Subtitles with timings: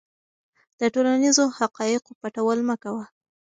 [0.79, 3.05] د ټولنیزو حقایقو پټول مه کوه.